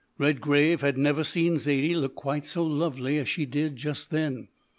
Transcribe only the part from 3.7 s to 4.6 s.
just then.